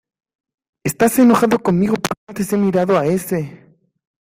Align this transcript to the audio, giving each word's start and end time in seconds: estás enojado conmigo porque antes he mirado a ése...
estás 0.83 1.19
enojado 1.19 1.59
conmigo 1.59 1.93
porque 1.93 2.23
antes 2.27 2.51
he 2.51 2.57
mirado 2.57 2.97
a 2.97 3.05
ése... 3.05 3.39